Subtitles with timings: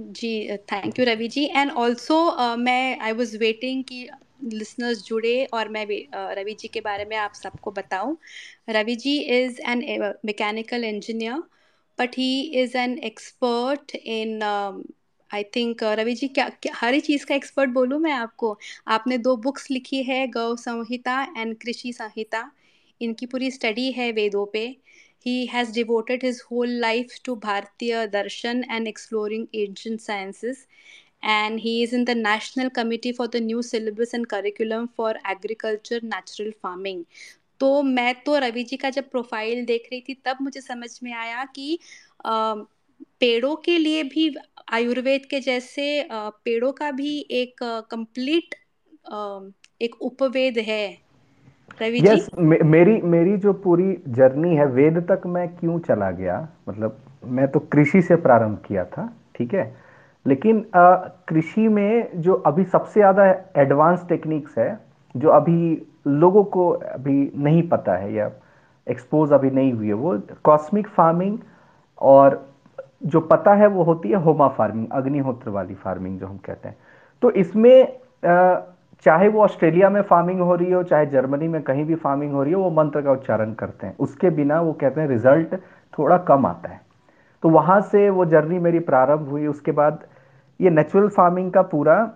[0.00, 2.16] Ji thank you Ravi ji and also
[2.56, 4.06] मैं I was waiting कि
[4.44, 5.84] listeners जुड़े और मैं
[6.36, 8.16] रवि जी के बारे में आप सबको बताऊँ।
[8.70, 9.82] Ravi ji is an
[10.26, 11.42] mechanical engineer
[11.98, 14.42] but he is an expert in
[15.30, 18.58] I think Ravi ji क्या, क्या हर ही चीज़ का एक्सपर्ट बोलूँ मैं आपको?
[18.88, 22.50] आपने दो बुक्स लिखी है गौ संहिता एंड कृषि संहिता
[23.00, 24.66] इनकी पूरी स्टडी है वेदों पे।
[25.24, 30.66] He has devoted his whole life to Bharatiya Darshan and exploring ancient sciences.
[31.22, 36.00] And he is in the National Committee for the new syllabus and curriculum for agriculture,
[36.02, 37.04] natural farming.
[37.60, 41.12] तो मैं तो रवि जी का जब profile देख रही थी तब मुझे समझ में
[41.12, 41.78] आया कि
[43.20, 44.34] पेड़ों के लिए भी
[44.72, 48.54] आयुर्वेद के जैसे पेड़ों का भी एक कंप्लीट
[49.82, 51.09] एक उपवेद है
[51.82, 56.46] रवि yes, मेरी मेरी जो पूरी जर्नी है वेद तक मैं क्यों चला गया?
[56.68, 56.96] मतलब
[57.26, 59.72] मैं तो कृषि से प्रारंभ किया था ठीक है?
[60.26, 63.24] लेकिन कृषि में जो अभी सबसे ज़्यादा
[63.56, 64.78] एडवांस टेक्निक्स है
[65.14, 68.30] जो अभी लोगों को अभी नहीं पता है या
[68.86, 71.38] एक्सपोज अभी नहीं हुई है वो कॉस्मिक फ़ार्मिंग
[71.98, 72.40] और
[73.04, 76.76] जो पता है वो होती है होमा फ़ार्मिंग अग्निहोत्र वाली फ़ार्मिंग जो हम कहते हैं।
[77.22, 77.98] तो इसमें
[79.04, 82.42] चाहे वो ऑस्ट्रेलिया में फ़ार्मिंग हो रही हो, चाहे जर्मनी में कहीं भी फ़ार्मिंग हो
[82.42, 85.54] रही हो, वो मंत्र का उच्चारण करते हैं। उसके बिना वो कहते हैं रिज़ल्ट
[85.94, 86.80] थोड़ा कम आता है।
[87.42, 90.04] तो वहाँ से वो जर्नी मेरी प्रारंभ हुई। उसके बाद
[90.60, 92.10] ये नेचुरल फ़ार्मिंग का पूरा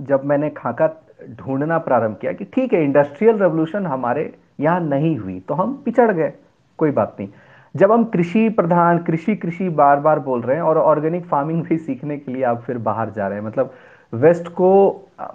[0.00, 0.88] जब मैंने खाका
[1.30, 6.10] ढूंढना प्रारंभ किया कि ठीक है इंडस्ट्रियल रेवोल्यूशन हमारे यहाँ नहीं हुई तो हम पिछड़
[6.10, 6.32] गए।
[6.78, 7.28] कोई बात नहीं।
[7.74, 11.78] जब हम कृषि प्रधान, कृषि कृषि बार बार बोल रहे हैं और ऑर्गेनिक फ़ार्मिंग भी
[11.78, 13.72] सीखने के लिए आप फिर बाहर जा रहे हैं मतलब
[14.12, 14.70] वेस्ट को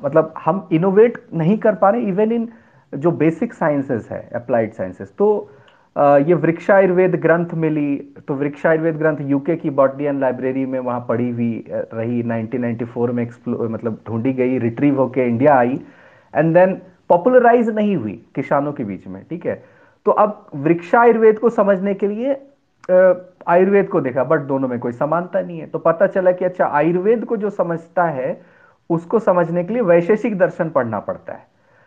[0.03, 2.47] मतलब हम इनोवेट नहीं कर पा रहे इवन इन
[2.93, 5.27] जो बेसिक साइंसेस है अप्लाइड साइंसेस तो
[5.95, 7.95] ये वृक्षायुर्वेद ग्रंथ मिली
[8.27, 13.69] तो वृक्षायुर्वेद ग्रंथ यूके की बॉटनियन लाइब्रेरी में वहाँ पढ़ी हुई रही 1994 में एक्सप्लो
[13.69, 15.79] मतलब ढूंढी गई रिट्रीव होके इंडिया आई
[16.33, 16.73] एंड देन
[17.09, 19.63] पॉपुलराइज नहीं हुई किसानों के बीच में, ठीक है?
[20.05, 22.35] तो अब वृक्षायुर्वेद को समझने के लिए
[23.47, 26.65] आयुर्वेद को देखा बट दोनों में कोई समानता नहीं है। तो पता चला कि अच्छा
[26.65, 28.31] आयुर्वेद को जो समझता है
[28.89, 31.45] उसको समझने के लिए वैशेषिक दर्शन पढ़ना पड़ता है।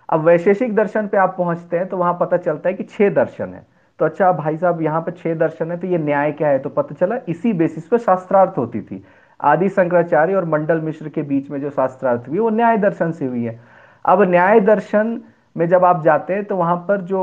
[0.09, 3.55] अब वैशेषिक दर्शन पे आप पहुँचते हैं तो वहाँ पता चलता है कि छह दर्शन
[3.55, 3.67] है।
[4.01, 6.59] तो अच्छा भाई साहब, यहाँ पे छह दर्शन है तो ये न्याय क्या है?
[6.59, 9.03] तो पता चला इसी बेसिस पे शास्त्रार्थ होती थी।
[9.41, 13.27] आदि शंकराचार्य और मंडल मिश्र के बीच में जो शास्त्रार्थ हुई, वो न्याय दर्शन से
[13.27, 13.59] हुई है।
[14.05, 15.21] अब न्याय दर्शन
[15.57, 17.21] में जब आप जाते हैं तो वहाँ पर जो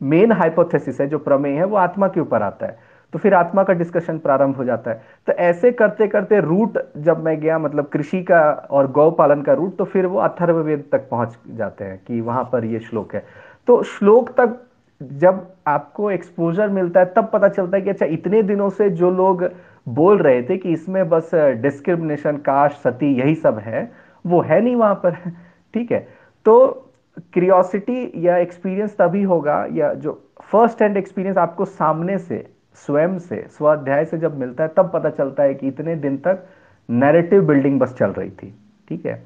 [0.00, 2.83] मेन हाइपोथेसिस है, जो प्रमेय है, वो आत्मा के ऊपर आता है।
[3.14, 7.24] तो फिर आत्मा का डिस्कशन प्रारंभ हो जाता है। तो ऐसे करते करते रूट जब
[7.24, 11.08] मैं गया मतलब कृषि का और गौ पालन का रूट तो फिर वो अथर्ववेद तक
[11.10, 13.24] पहुँच जाते हैं कि वहाँ पर ये श्लोक है।
[13.66, 14.58] तो श्लोक तक
[15.02, 19.10] जब आपको एक्सपोजर मिलता है, तब पता चलता है कि अच्छा इतने दिनों से जो
[19.10, 19.44] लोग
[19.88, 23.92] बोल रहे थे कि इसमें बस डिस्क्रिमिनेशन कास्ट सती, यही सब है,
[24.26, 25.10] वो है नहीं वहाँ पर।
[25.74, 26.08] ठीक है?
[26.44, 26.90] तो
[27.32, 33.46] क्रियोसिटी या एक्सपीरियंस तभी होगा या जो फ़र्स्ट हैंड एक्सपीरियंस आपको सामने से स्वयं से,
[33.50, 36.46] स्वाध्याय से जब मिलता है, तब पता चलता है कि इतने दिन तक
[36.90, 38.54] नैरेटिव बिल्डिंग बस चल रही थी,
[38.88, 39.24] ठीक है?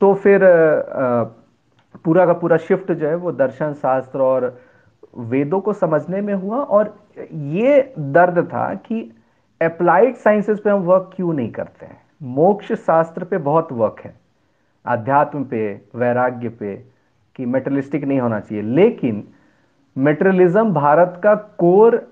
[0.00, 0.40] तो फिर
[2.04, 4.60] पूरा का पूरा शिफ्ट जो है वो दर्शन शास्त्र और
[5.18, 6.94] वेदों को समझने में हुआ और
[7.32, 9.00] ये दर्द था कि
[9.62, 12.00] अप्लाइड साइंसेस पे हम वर्क क्यों नहीं करते हैं?
[12.22, 14.14] मोक्ष शास्त्र पे बहुत वर्क है।
[14.86, 16.74] अध्यात्म पे, वैराग्य पे,
[17.36, 19.28] कि मेटलिस्टिक नहीं होना चाहिए। लेकिन
[19.98, 22.11] मेटरलिज्म भारत का कोर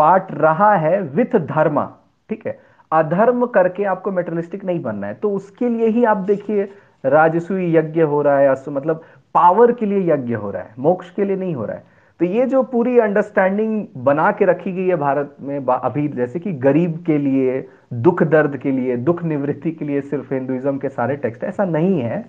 [0.00, 1.82] पार्ट रहा है विथ धर्म,
[2.30, 2.58] ठीक है?
[2.92, 6.68] अधर्म करके आपको मेटलिस्टिक नहीं बनना है। तो उसके लिए ही आप देखिए,
[7.04, 9.02] राजसूय यज्ञ हो रहा है मतलब
[9.34, 11.84] पावर के लिए यज्ञ हो रहा है, मोक्ष के लिए नहीं हो रहा है।
[12.20, 16.52] तो ये जो पूरी अंडरस्टैंडिंग बना के रखी गई है भारत में अभी जैसे कि
[16.52, 21.16] गरीब के लिए, दुख दर्द के लिए, दुख निवृत्ति के लिए सिर्फ़ हिंदुइज्म के सारे
[21.16, 22.24] टेक्स्ट ऐसा नहीं है।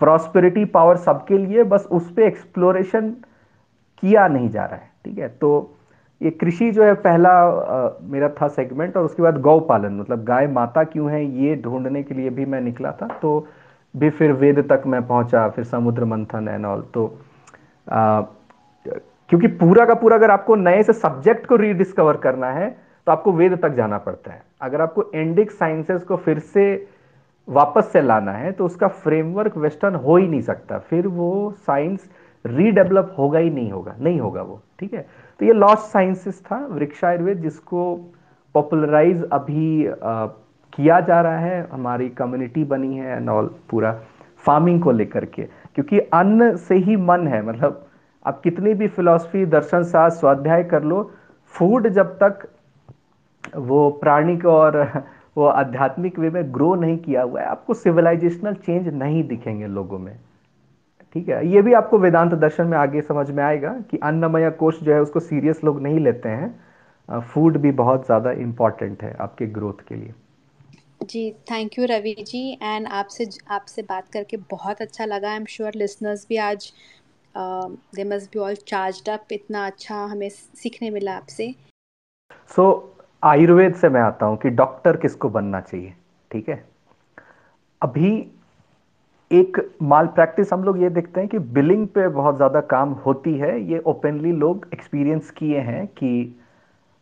[0.00, 3.10] प्रॉस्पेरिटी पावर सबके लिए, बस उस पर एक्सप्लोरेशन
[4.02, 5.28] किया नहीं जा रहा है, ठीक है?
[5.28, 5.74] तो
[6.20, 10.24] ये कृषि जो है पहला आ, मेरा था सेगमेंट और उसके बाद गौ पालन मतलब
[10.24, 13.46] गाय माता क्यों है ये ढूँढने के लिए भी मैं निकला था। तो
[13.94, 17.06] भी फिर वेद तक मैं पहुँचा फिर समुद्र मंथन एंड ऑल तो
[17.88, 18.20] आ,
[19.30, 22.70] क्योंकि पूरा का पूरा अगर आपको नए से सब्जेक्ट को रीडिस्कवर करना है
[23.06, 26.64] तो आपको वेद तक जाना पड़ता है। अगर आपको इंडिक साइंसेस को फिर से
[27.48, 32.08] वापस से लाना है तो उसका फ्रेमवर्क वेस्टर्न हो ही नहीं सकता। फिर वो साइंस
[32.44, 35.06] रीडेवलप होगा ही नहीं होगा नहीं होगा वो ठीक है?
[35.40, 37.94] तो ये लॉस्ट साइंसेस था वृक्षायुर्वेद जिसको
[38.54, 40.26] पॉपुलराइज अभी आ,
[40.72, 43.92] किया जा रहा है हमारी कम्युनिटी बनी है एंड ऑल पूरा
[44.44, 45.42] फ़ार्मिंग को लेकर के।
[45.74, 47.86] क्योंकि अन्न से ही मन है मतलब
[48.26, 51.02] आप कितनी भी फिलॉसफी दर्शन शास्त्र स्वाध्याय कर लो
[51.54, 52.48] फ़ूड जब तक
[53.56, 54.76] वो प्राणिक और
[55.36, 59.98] वो आध्यात्मिक वे में ग्रो नहीं किया हुआ है आपको सिविलाइजेशनल चेंज नहीं दिखेंगे लोगों
[59.98, 60.16] में।
[61.14, 61.46] ठीक है?
[61.48, 65.00] ये भी आपको वेदांत दर्शन में आगे समझ में आएगा कि अन्नमय कोष जो है
[65.02, 69.94] उसको सीरियस लोग नहीं लेते हैं। फ़ूड भी बहुत ज़्यादा इंपॉर्टेंट है आपके ग्रोथ के
[69.94, 70.14] लिए।
[71.02, 75.44] जी thank you Ravi ji and आपसे आपसे बात करके बहुत अच्छा लगा। आई एम
[75.48, 76.72] श्योर लिसनर्स भी आज
[77.34, 81.54] they must be all charge up इतना अच्छा हमें सीखने मिला आपसे।
[82.50, 85.94] सो so, आयुर्वेद से मैं आता हूँ कि डॉक्टर किसको बनना चाहिए
[86.30, 86.64] ठीक है?
[87.82, 88.10] अभी
[89.30, 93.32] एक माल प्रैक्टिस हम लोग ये देखते हैं कि बिलिंग पे बहुत ज़्यादा काम होती
[93.38, 96.34] है। ये ओपनली लोग एक्सपीरियंस किए हैं कि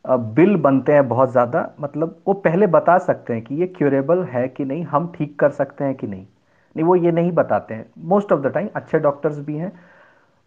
[0.05, 4.47] बिल बनते हैं बहुत ज़्यादा। मतलब वो पहले बता सकते हैं कि ये क्यूरेबल है
[4.49, 6.25] कि नहीं, हम ठीक कर सकते हैं कि नहीं।
[6.77, 9.73] नहीं, वो ये नहीं बताते हैं। मोस्ट ऑफ़ द टाइम अच्छे डॉक्टर्स भी हैं।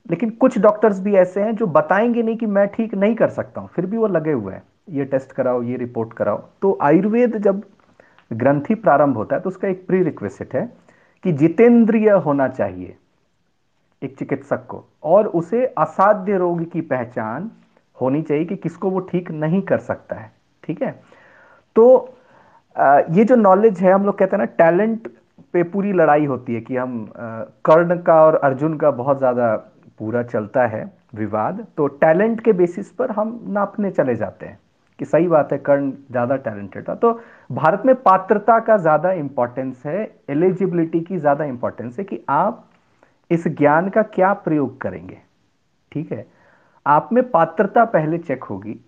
[0.06, 3.62] लेकिन कुछ डॉक्टर्स भी ऐसे हैं जो बताएँगे नहीं कि मैं ठीक नहीं कर सकता
[3.62, 7.38] हूँ। फिर भी वो लगे हुए हैं। ये टेस्ट कराओ, ये रिपोर्ट कराओ। तो आयुर्वेद
[7.38, 7.64] जब
[8.32, 10.66] ग्रंथि प्रारंभ होता है तो उसका एक प्री रिक्वेस्ट है।
[11.24, 12.96] कि जितेंद्रिय होना चाहिए,
[14.02, 17.50] एक चिकित्सक को। और उसे असाध्य रोग की पहचान
[17.98, 20.32] होनी चाहिए कि किसको वो ठीक नहीं कर सकता है,
[20.64, 20.92] ठीक है?
[21.76, 22.16] तो
[23.10, 25.08] ये जो नॉलेज है, हम लोग कहते हैं ना टैलेंट
[25.54, 27.12] पे पूरी लड़ाई होती है कि हम
[27.66, 29.56] कर्ण का और अर्जुन का बहुत ज़्यादा
[30.00, 30.84] पूरा चलता है
[31.16, 34.60] विवाद तो टैलेंट के बेसिस पर हम नापने चले जाते हैं।
[35.00, 37.12] कि सही बात है, कर्ण ज़्यादा टैलेंटेड था। तो
[37.50, 42.66] भारत में पात्रता का ज़्यादा इंपॉर्टेंस है एलिजिबिलिटी की ज़्यादा इंपॉर्टेंस है कि आप
[43.32, 45.18] इस ज्ञान का क्या प्रयोग करेंगे।
[45.92, 46.26] ठीक है?
[46.86, 48.80] आप में पात्रता पहले चेक होगी,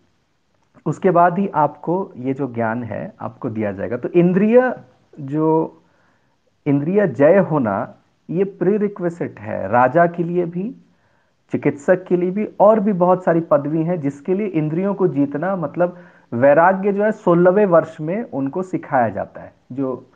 [0.86, 4.74] उसके बाद ही आपको ये जो ज्ञान है, आपको दिया जाएगा। तो इंद्रिय
[5.14, 5.82] जो,
[6.66, 7.94] इंद्रिय जय होना,
[8.30, 10.64] ये प्रीरिक्वेस्ट है। राजा के लिए भी
[11.52, 15.56] चिकित्सक के लिए भी और भी बहुत सारी पदवी हैं, जिसके लिए इंद्रियों को जीतना
[15.56, 15.98] मतलब
[16.34, 20.12] वैराग्य जो है सोलहवें वर्ष में उनको सिखाया जाता है। जो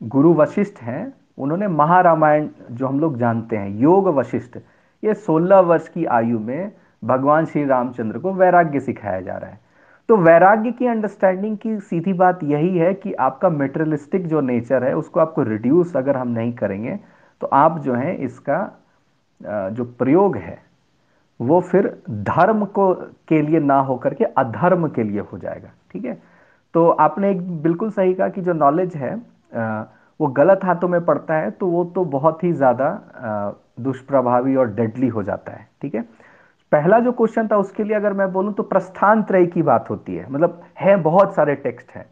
[0.00, 4.58] गुरु वशिष्ठ हैं, उन्होंने महारामायण जो हम लोग जानते हैं, योग वशिष्ठ,
[5.02, 6.72] ये सोलह वर्ष की आयु में
[7.02, 9.60] भगवान श्री रामचंद्र को वैराग्य सिखाया जा रहा है।
[10.08, 14.94] तो वैराग्य की अंडरस्टैंडिंग की सीधी बात यही है कि आपका मेटेरियलिस्टिक जो नेचर है,
[14.96, 16.98] उसको आपको रिड्यूस अगर हम नहीं करेंगे
[17.40, 18.58] तो आप जो है इसका
[19.40, 20.58] जो प्रयोग है
[21.40, 26.04] वो फिर धर्म को, के लिए ना होकर के अधर्म के लिए हो जाएगा, ठीक
[26.04, 26.18] है?
[26.74, 29.14] तो आपने एक बिल्कुल सही कहा कि जो नॉलेज है
[30.20, 35.08] वो गलत हाथों में पड़ता है तो वो तो बहुत ही ज़्यादा दुष्प्रभावी और डेडली
[35.08, 36.02] हो जाता है, ठीक है?
[36.72, 40.14] पहला जो क्वेश्चन था उसके लिए अगर मैं बोलूँ तो प्रस्थान त्रय की बात होती
[40.14, 42.04] है मतलब है बहुत सारे टेक्स्ट हैं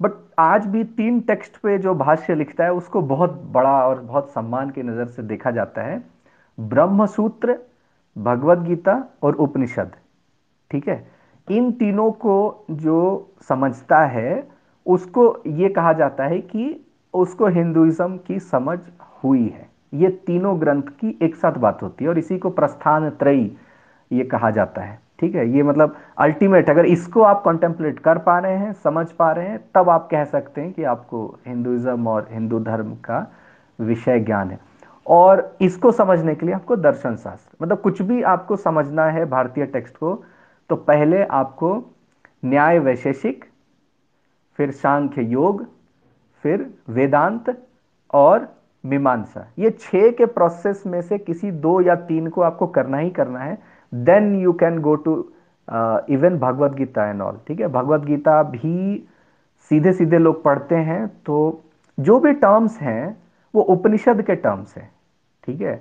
[0.00, 4.30] बट आज भी तीन टेक्स्ट पे जो भाष्य लिखता है, उसको बहुत बड़ा और बहुत
[4.30, 6.02] सम्मान की नज़र से देखा जाता है।
[6.58, 7.58] ब्रह्म सूत्र
[8.18, 9.92] भगवत गीता और उपनिषद।
[10.70, 11.10] ठीक है?
[11.50, 14.48] इन तीनों को जो समझता है,
[14.86, 18.78] उसको ये कहा जाता है कि उसको हिंदुइज्म की समझ
[19.24, 23.10] हुई है। ये तीनों ग्रंथ की एक साथ बात होती है और इसी को प्रस्थान
[23.10, 23.56] त्रयी
[24.12, 25.48] ये कहा जाता है। ठीक है?
[25.48, 29.60] ये मतलब अल्टीमेट अगर इसको आप कॉन्टेम्पलेट कर पा रहे हैं, समझ पा रहे हैं,
[29.74, 33.32] तब आप कह सकते हैं कि आपको हिंदुइज्म और हिंदू धर्म का
[33.80, 34.69] विषय ज्ञान है।
[35.10, 39.66] और इसको समझने के लिए आपको दर्शन शास्त्र मतलब कुछ भी आपको समझना है भारतीय
[39.66, 40.14] टेक्स्ट को
[40.70, 41.72] तो पहले आपको
[42.44, 43.44] न्याय वैशेषिक,
[44.58, 45.64] फिर सांख्य योग,
[46.44, 47.56] फिर वेदांत
[48.14, 48.48] और
[48.84, 53.10] मीमांसा। ये छह के प्रोसेस में से किसी दो या तीन को आपको करना ही
[53.10, 53.58] करना है।
[53.92, 55.14] Then you can go to
[56.08, 57.68] even Bhagavad Gita and all ठीक है?
[57.68, 59.08] भगवत गीता भी
[59.70, 61.62] सीधे सीधे लोग पढ़ते हैं तो
[61.98, 63.16] जो भी टर्म्स हैं,
[63.54, 64.90] वो उपनिषद के टर्म्स हैं।
[65.44, 65.74] ठीक है?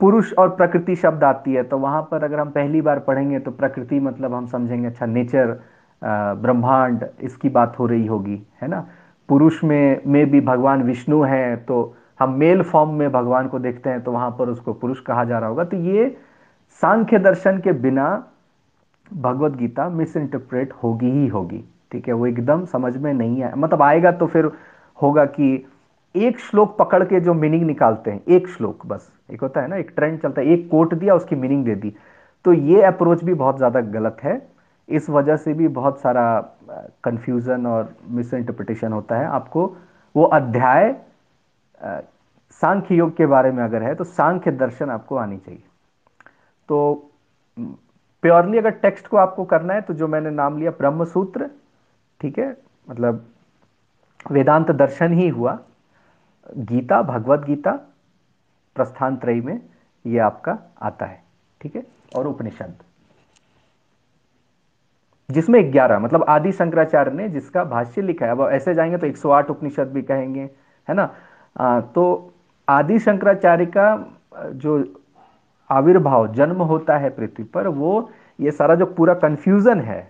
[0.00, 3.50] पुरुष और प्रकृति शब्द आती है तो वहाँ पर अगर हम पहली बार पढ़ेंगे तो
[3.50, 5.60] प्रकृति मतलब हम समझेंगे अच्छा नेचर
[6.02, 8.86] ब्रह्मांड, इसकी बात हो रही होगी, है ना?
[9.28, 13.90] पुरुष में में भी भगवान विष्णु हैं तो हम मेल फॉर्म में भगवान को देखते
[13.90, 16.08] हैं तो वहाँ पर उसको पुरुष कहा जा रहा होगा। तो ये
[16.82, 18.06] सांख्य दर्शन के बिना
[19.10, 22.14] भगवत गीता मिस इंटरप्रेट होगी ही होगी, ठीक है?
[22.14, 24.50] वो एकदम समझ में नहीं आए मतलब आएगा तो फिर
[24.98, 25.66] होगा कि
[26.14, 29.76] एक श्लोक पकड़ के जो मीनिंग निकालते हैं, एक श्लोक बस। एक होता है ना,
[29.76, 31.94] एक ट्रेंड चलता है, एक कोट दिया, उसकी मीनिंग दे दी।
[32.44, 34.40] तो ये अप्रोच भी बहुत ज़्यादा गलत है।
[34.88, 36.40] इस वजह से भी बहुत सारा
[37.04, 39.66] कंफ्यूजन और मिस इंटरप्रिटेशन होता है। आपको
[40.14, 40.94] वो अध्याय
[42.62, 45.62] सांख्य योग के बारे में अगर है तो सांख्य दर्शन आपको आनी चाहिए।
[46.68, 47.10] तो
[48.22, 51.50] प्योरली अगर टेक्स्ट को आपको करना है तो जो मैंने नाम लिया ब्रह्म सूत्र
[52.20, 52.56] ठीक है?
[52.88, 53.24] मतलब
[54.30, 55.58] वेदांत दर्शन ही हुआ।
[56.58, 57.72] गीता भगवत गीता
[58.76, 59.60] प्रस्थान त्रय में
[60.04, 61.22] ये आपका आता है
[61.60, 61.82] ठीक है?
[62.16, 62.74] और उपनिषद।
[65.28, 69.50] जिसमें ग्यारह मतलब आदि शंकराचार्य ने जिसका भाष्य लिखा है अब ऐसे जाएँगे तो 108
[69.50, 70.48] उपनिषद भी कहेंगे
[70.88, 71.08] है ना?
[71.56, 72.32] आ, तो
[72.68, 73.94] आदि शंकराचार्य का
[74.54, 74.84] जो
[75.70, 80.00] आविर्भाव जन्म होता है पृथ्वी पर वो ये सारा जो पूरा कंफ्यूजन है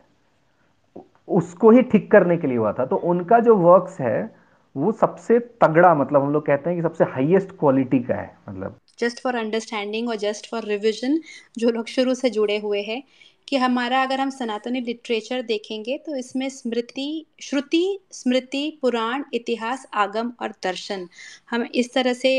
[1.28, 4.39] उसको ही ठीक करने के लिए हुआ था। तो उनका जो वर्क्स है
[4.76, 8.78] वो सबसे तगड़ा मतलब हम लोग कहते हैं कि सबसे हाईएस्ट क्वालिटी का है मतलब।
[8.98, 11.20] जस्ट फॉर अंडरस्टैंडिंग और जस्ट फॉर रिविजन
[11.58, 13.02] जो लोग शुरू से जुड़े हुए हैं,
[13.48, 20.32] कि हमारा अगर हम सनातनी लिटरेचर देखेंगे तो इसमें स्मृति, श्रुति, स्मृति, पुराण, इतिहास, आगम
[20.42, 21.08] और दर्शन।
[21.50, 22.30] हम इस तरह से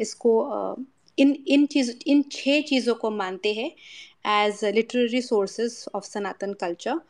[0.00, 0.32] इसको
[1.18, 3.70] इन इन चीज़, इन छह चीज़ों को मानते हैं
[4.26, 7.00] as literary sources of Sanatan culture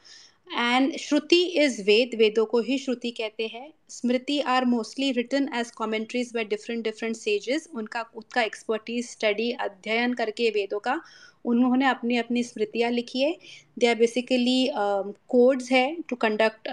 [0.46, 5.70] and Shruti is Veda वेदों को ही श्रुति कहते हैं। Smriti are mostly written as
[5.72, 11.00] commentaries by different different sages उनका उसका एक्सपर्टीज स्टडी अध्ययन करके वेदों का,
[11.44, 13.36] उन्होंने अपनी अपनी स्मृतियाँ लिखी है।
[13.78, 16.68] दे आर बेसिकली कोड्स है to conduct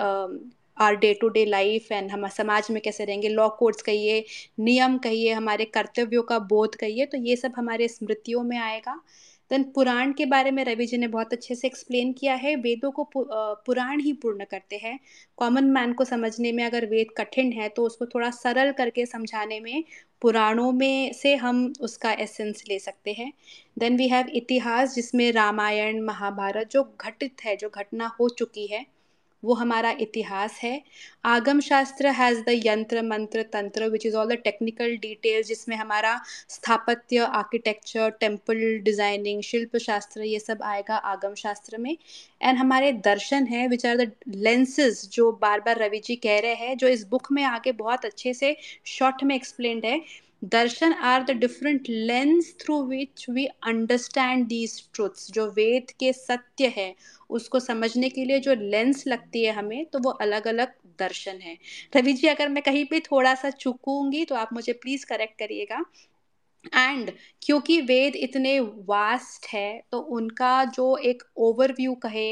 [0.77, 4.23] our day to day life and हम समाज में कैसे रहेंगे। लॉ कोड्स कहिए,
[4.59, 8.99] नियम कहिए, हमारे कर्तव्यों का बोध कहिए तो ये सब हमारे स्मृतियों में आएगा।
[9.51, 12.91] देन पुराण के बारे में रवि जी ने बहुत अच्छे से एक्सप्लेन किया है। वेदों
[12.91, 14.99] को पुराण ही पूर्ण करते हैं।
[15.37, 19.59] कॉमन मैन को समझने में अगर वेद कठिन है तो उसको थोड़ा सरल करके समझाने
[19.59, 19.83] में,
[20.21, 23.31] पुराणों में से हम उसका एसेंस ले सकते हैं।
[23.77, 28.85] देन वी हैव इतिहास, जिसमें रामायण, महाभारत जो घटित है, जो घटना हो चुकी है
[29.43, 30.81] वो हमारा इतिहास है।
[31.25, 36.15] आगम शास्त्र has the yantra, mantra, tantra which is all the technical details जिसमें हमारा
[36.49, 41.95] स्थापत्य आर्किटेक्चर टेंपल डिज़ाइनिंग शिल्प शास्त्र ये सब आएगा आगम शास्त्र में।
[42.41, 46.53] एंड हमारे दर्शन है विच आर द लेंसेज जो बार बार रवि जी कह रहे
[46.55, 48.55] हैं, जो इस बुक में आगे बहुत अच्छे से
[48.87, 49.99] शॉर्ट में एक्सप्लेंड है।
[50.41, 56.67] Darshan are the different lens through which we understand these truths जो वेद के सत्य
[56.77, 56.93] है,
[57.29, 61.57] उसको समझने के लिए जो लेंस लगती है हमें तो वो अलग अलग दर्शन है।
[61.95, 65.83] रवि जी, अगर मैं कहीं पे थोड़ा सा चुकूँगी तो आप मुझे प्लीज़ करेक्ट करिएगा।
[66.75, 72.31] एंड क्योंकि वेद इतने वास्ट है तो उनका जो एक ओवरव्यू कहे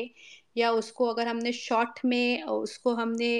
[0.59, 3.31] या उसको अगर हमने शॉर्ट में, उसको हमने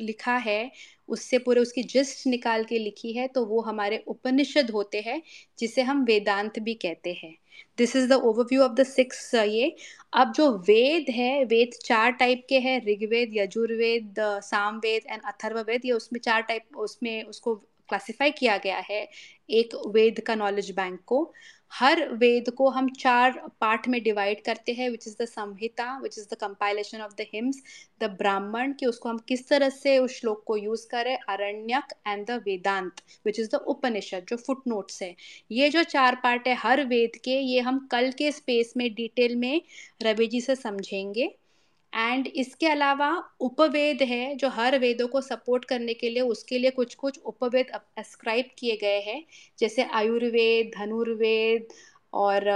[0.00, 0.70] लिखा है,
[1.08, 5.22] उससे पूरे उसकी जिस्ट निकाल के लिखी है तो वो हमारे उपनिषद होते हैं,
[5.58, 7.36] जिसे हम वेदांत भी कहते हैं।
[7.78, 9.74] This is the overview of the six ये।
[10.14, 15.92] अब जो वेद है, वेद चार टाइप के हैं, ऋग्वेद, यजुर्वेद, सामवेद एंड अथर्ववेद, ये
[15.92, 17.54] उसमें चार टाइप उसमें उसको
[17.90, 19.06] क्लासिफाई किया गया है
[19.50, 21.32] एक वेद का नॉलेज बैंक को।
[21.72, 26.18] हर वेद को हम चार पार्ट में डिवाइड करते हैं which is the Samhita which
[26.18, 27.62] is the compilation of the hymns
[28.00, 32.26] the Brahmana कि उसको हम किस तरह से उस श्लोक को यूज़ करें, Aranyaka and
[32.26, 35.14] the Vedanta which is the Upanishad, जो फुट नोट्स है।
[35.50, 39.36] ये जो चार पार्ट है, हर वेद के, ये हम कल के स्पेस में डिटेल
[39.36, 39.62] में
[40.02, 41.34] रवि जी से समझेंगे।
[41.92, 46.70] एंड इसके अलावा उपवेद है, जो हर वेदों को सपोर्ट करने के लिए, उसके लिए
[46.70, 49.22] कुछ कुछ उपवेद अस्क्राइब किए गए हैं।
[49.58, 51.66] जैसे आयुर्वेद, धनुर्वेद
[52.12, 52.46] और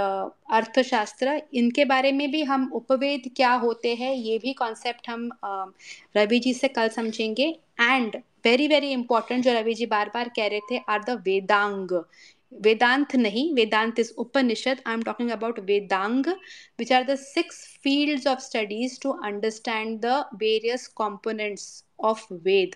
[0.51, 5.29] अर्थशास्त्र। इनके बारे में भी हम उपवेद क्या होते हैं, ये भी कॉन्सेप्ट हम
[6.17, 7.47] रवि जी से कल समझेंगे।
[7.81, 8.15] एंड
[8.45, 11.91] वेरी वेरी इंपॉर्टेंट जो रवि जी बार बार कह रहे थे आर द वेदांग
[12.51, 16.25] वेदांत नहीं Vedanta is Upanishad I am talking about Vedanga
[16.79, 22.75] which are the six fields of studies to understand the various components of Veda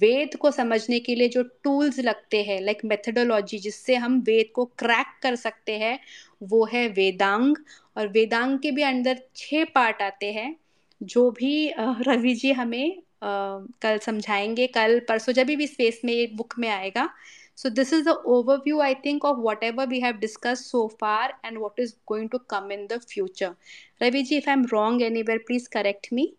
[0.00, 4.64] Veda को समझने के लिए जो टूल्स लगते हैं लाइक मेथडोलॉजी जिससे हम वेद को
[4.78, 5.98] क्रैक कर सकते हैं
[6.42, 7.56] वो है वेदांग
[7.96, 10.54] और वेदांग के भी अंदर छह पार्ट आते हैं
[11.00, 16.26] जो भी रवि जी हमें आ, कल समझाएँगे कल परसों जब भी स्पेस में ये
[16.36, 17.08] बुक में आएगा
[17.54, 21.60] So this is the overview, I think, of whatever we have discussed so far and
[21.60, 23.54] what is going to come in the future.
[24.00, 26.34] Ravi ji, if I'm wrong anywhere, please correct me.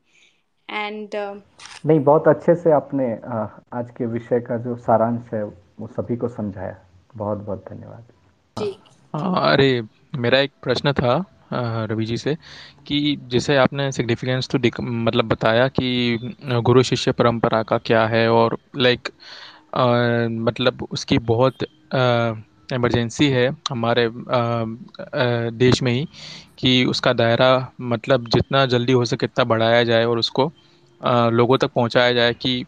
[0.69, 1.35] And uh,
[1.85, 3.11] नहीं बहुत अच्छे से आपने
[3.79, 5.43] आज के विषय का जो सारांश है
[5.79, 6.75] वो सभी को समझाया
[7.15, 8.03] बहुत बहुत धन्यवाद
[8.57, 8.71] जी
[9.15, 9.69] अरे
[10.19, 11.13] मेरा एक प्रश्न था
[11.91, 12.35] रवि जी से
[12.87, 12.99] कि
[13.31, 19.09] जैसे आपने सिग्निफिकेंस तो मतलब बताया कि गुरु शिष्य परंपरा का क्या है और लाइक
[19.75, 21.63] मतलब उसकी बहुत
[22.73, 24.09] इमरजेंसी है हमारे
[25.53, 26.07] देश में ही,
[26.59, 27.49] कि उसका दायरा
[27.83, 30.51] मतलब जितना जल्दी हो सके इतना बढ़ाया जाए और उसको
[31.31, 32.63] लोगों तक पहुँचाया जाए कि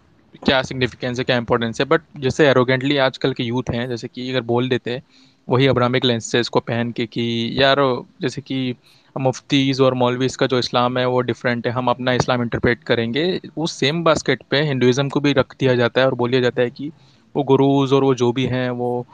[0.46, 4.30] क्या सिग्निफिकेंस है, क्या इंपॉर्टेंस है। बट जैसे एरोगेंटली आजकल के यूथ हैं, जैसे कि
[4.32, 5.02] अगर बोल देते,
[5.48, 7.78] वही अब्रामिक लेंसेज को पहन के कि, यार
[8.22, 8.76] जैसे कि
[9.20, 13.40] मुफ्तीज़ और मौलवीज का जो इस्लाम है, वो डिफरेंट है। हम अपना इस्लाम इंटरप्रेट करेंगे।
[13.58, 16.70] उस सेम बास्केट पे हिंदुज़म को भी रख दिया जाता है और बोलिया जाता है
[16.70, 16.92] कि
[17.36, 19.06] वो गुरुज और वो जो भी हैं, वो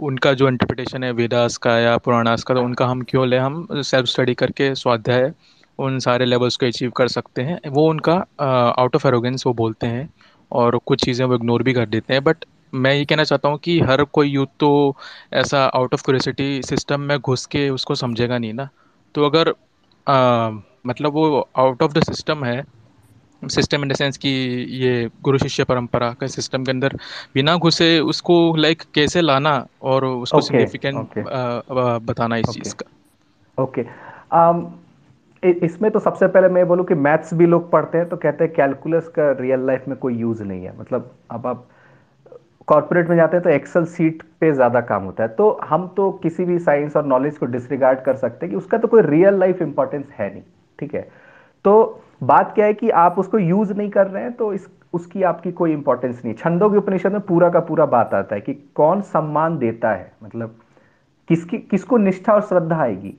[0.00, 3.38] उनका जो इंटरप्रिटेशन है वेदास का या पुराणास का तो उनका हम क्यों लें?
[3.38, 5.32] हम सेल्फ स्टडी करके स्वाध्याय
[5.78, 8.14] उन सारे लेवल्स को अचीव कर सकते हैं। वो उनका
[8.78, 10.08] आउट ऑफ़ एरोगेंस वो बोलते हैं
[10.52, 13.58] और कुछ चीज़ें वो इग्नोर भी कर देते हैं। बट मैं ये कहना चाहता हूँ
[13.58, 14.96] कि हर कोई यूथ तो
[15.34, 18.68] ऐसा आउट ऑफ़ क्यूरियोसिटी सिस्टम में घुस के उसको समझेगा नहीं ना।
[19.14, 19.54] तो अगर
[20.06, 20.50] आ,
[20.86, 22.64] मतलब वो आउट ऑफ़ द सिस्टम है
[23.42, 24.28] सिस्टम इन द सेंस कि
[24.82, 26.96] ये गुरु शिष्य परंपरा के सिस्टम के अंदर
[27.34, 31.22] बिना घुसे उसको लाइक कैसे लाना और उसको सिग्निफिकेंट ओके
[32.06, 32.90] बताना इस ओके चीज़ का।
[33.58, 33.92] Okay okay.
[34.32, 34.64] um,
[35.42, 38.52] इसमें तो सबसे पहले मैं बोलूँ कि मैथ्स भी लोग पढ़ते हैं तो कहते हैं
[38.54, 41.68] कैलकुलस का रियल लाइफ में कोई यूज़ नहीं है। मतलब अब आप
[42.68, 46.10] कॉर्पोरेट में जाते हैं तो एक्सेल सीट पे ज़्यादा काम होता है। तो हम तो
[46.22, 49.38] किसी भी साइंस और नॉलेज को डिसरिगार्ड कर सकते हैं कि उसका तो कोई रियल
[49.40, 50.42] लाइफ इंपॉर्टेंस है नहीं,
[50.78, 51.08] ठीक है?
[51.64, 55.22] तो बात क्या है कि आप उसको यूज़ नहीं कर रहे हैं तो इस, उसकी
[55.24, 58.54] आपकी कोई इंपॉर्टेंस नहीं। छंदों के उपनिषद में पूरा का पूरा बात आता है कि
[58.74, 60.58] कौन सम्मान देता है मतलब
[61.28, 63.14] किसकी, किसको निष्ठा और श्रद्धा आएगी?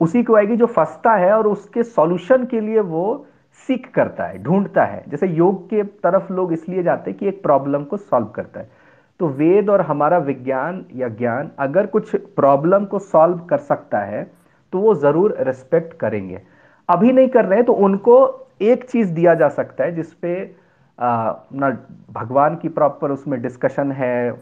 [0.00, 3.26] उसी को आएगी जो फंसता है और उसके सॉल्यूशन के लिए वो
[3.68, 7.42] सीख करता है, ढूंढता है। जैसे योग के तरफ़ लोग इसलिए जाते हैं कि एक
[7.42, 8.68] प्रॉब्लम को सॉल्व करता है।
[9.20, 14.22] तो वेद और हमारा विज्ञान या ज्ञान अगर कुछ प्रॉब्लम को सॉल्व कर सकता है
[14.72, 16.40] तो वो ज़रूर रिस्पेक्ट करेंगे।
[16.88, 18.16] अभी नहीं कर रहे हैं तो उनको
[18.62, 20.34] एक चीज़ दिया जा सकता है जिसपे
[20.98, 21.70] ना,
[22.12, 24.32] भगवान की प्रॉपर उसमें डिस्कशन है,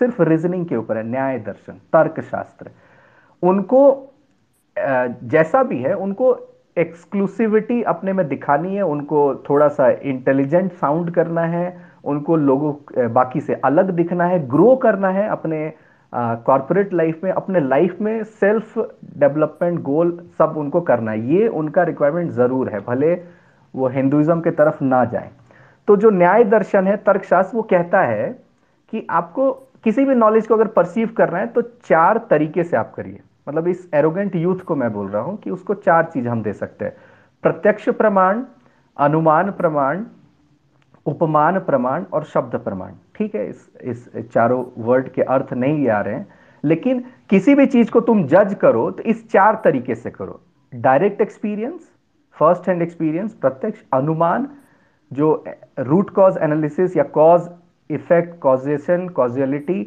[0.00, 2.70] सिर्फ़ रीजनिंग के ऊपर है, न्याय दर्शन तर्क शास्त्र
[3.42, 4.12] उनको
[4.76, 6.36] जैसा भी है, उनको
[6.76, 12.72] एक्सक्लूसिविटी अपने में दिखानी है, उनको थोड़ा सा इंटेलिजेंट साउंड करना है उनको लोगों
[13.12, 15.72] बाकी से अलग दिखना है ग्रो करना है अपने
[16.12, 18.78] कॉरपोरेट लाइफ में, अपने लाइफ में सेल्फ
[19.18, 23.14] डेवलपमेंट गोल सब उनको करना है। ये उनका रिक्वायरमेंट ज़रूर है, भले
[23.74, 25.30] वो हिंदुइज्म के तरफ़ ना जाए।
[25.88, 28.28] तो जो न्याय दर्शन है, तर्कशास्त्र, वो कहता है
[28.92, 29.50] कि आपको
[29.84, 33.68] किसी भी नॉलेज को अगर परसीव करना है तो चार तरीके से आप करिए। मतलब
[33.68, 36.84] इस एरोगेंट यूथ को मैं बोल रहा हूँ कि उसको चार चीज़ हम दे सकते
[36.84, 36.96] हैं।
[37.44, 38.42] प्रत्यक्ष प्रमाण,
[38.96, 40.04] अनुमान प्रमाण
[41.06, 46.00] उपमान प्रमाण और शब्द प्रमाण। ठीक है, इस इस चारों वर्ड के अर्थ नहीं आ
[46.00, 46.26] रहे हैं,
[46.64, 50.40] लेकिन किसी भी चीज़ को तुम जज करो तो इस चार तरीके से करो।
[50.72, 51.90] Direct experience
[52.36, 54.48] first hand experience pratyaksha anumana,
[55.10, 55.44] जो
[55.80, 57.48] रूट कॉज एनालिसिस या कॉज
[57.90, 59.82] इफ़ेक्ट कॉजेशन कॉजियलिटी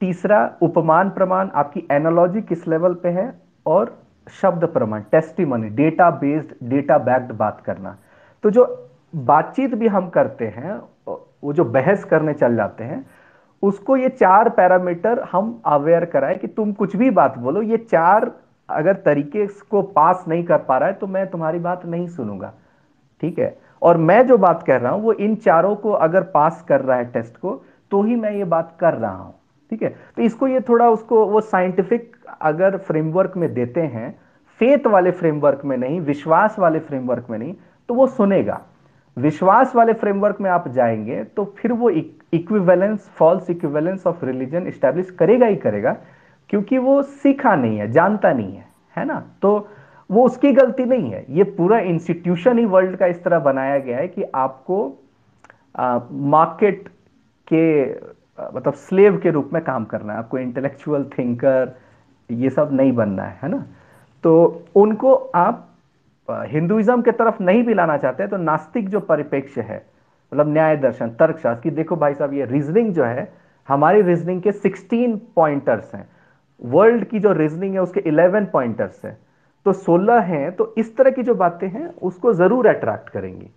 [0.00, 3.32] तीसरा, उपमान प्रमाण, आपकी एनालॉजी किस लेवल पे है?
[3.66, 3.96] और
[4.32, 7.96] shabda pramana testimony data based data backed बात करना।
[8.44, 8.64] तो जो
[9.12, 13.04] बातचीत भी हम करते हैं, वो जो बहस करने चल जाते हैं,
[13.62, 18.30] उसको ये चार पैरामीटर हम अवेयर कराए कि तुम कुछ भी बात बोलो, ये चार
[18.68, 22.52] अगर तरीके को पास नहीं कर पा रहा है तो मैं तुम्हारी बात नहीं सुनूँगा।
[23.22, 23.56] ठीक है?
[23.82, 26.96] और मैं जो बात कर रहा हूँ, वो इन चारों को अगर पास कर रहा
[26.96, 29.34] है टेस्ट को तो ही मैं ये बात कर रहा हूँ।
[29.70, 29.88] ठीक है?
[30.16, 34.10] तो इसको ये थोड़ा उसको वो साइंटिफिक अगर फ्रेमवर्क में देते हैं
[34.60, 37.54] फेथ वाले फ्रेमवर्क में नहीं, विश्वास वाले फ्रेमवर्क में नहीं
[37.88, 38.60] तो वो सुनेगा।
[39.18, 45.10] विश्वास वाले फ्रेमवर्क में आप जाएँगे तो फिर वो equivalence false equivalence of religion establish
[45.10, 45.96] करेगा ही करेगा,
[46.50, 49.22] क्योंकि वो सीखा नहीं है, जानता नहीं है है ना?
[49.42, 49.68] तो
[50.10, 53.98] वो उसकी गलती नहीं है। ये पूरा इंस्टीट्यूशन ही वर्ल्ड का इस तरह बनाया गया
[53.98, 54.86] है कि आपको
[55.74, 56.88] मार्केट
[57.48, 57.92] के
[58.54, 61.72] मतलब स्लेव के रूप में काम करना है, आपको इंटेलेक्चुअल थिंकर
[62.30, 63.64] ये सब नहीं बनना है है ना?
[64.24, 65.67] तो उनको आप
[66.30, 69.86] हिंदुइज्म के तरफ़ नहीं भी लाना चाहते तो नास्तिक जो परिपेक्ष है
[70.34, 73.32] मतलब न्याय दर्शन, तर्कशास्त्र, की देखो भाई साहब, ये रीजनिंग जो है,
[73.68, 76.08] हमारी रीजनिंग के 16 पॉइंटर्स हैं।
[76.64, 79.18] वर्ल्ड की जो रीजनिंग है, उसके 11 पॉइंटर्स हैं।
[79.64, 83.50] तो 16 हैं तो इस तरह की जो बातें हैं, उसको ज़रूर अट्रैक्ट करेंगी।